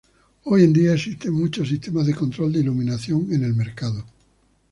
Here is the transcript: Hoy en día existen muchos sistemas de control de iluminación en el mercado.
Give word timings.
Hoy 0.45 0.63
en 0.63 0.73
día 0.73 0.95
existen 0.95 1.31
muchos 1.35 1.67
sistemas 1.69 2.07
de 2.07 2.15
control 2.15 2.53
de 2.53 2.61
iluminación 2.61 3.31
en 3.31 3.43
el 3.43 3.53
mercado. 3.53 4.03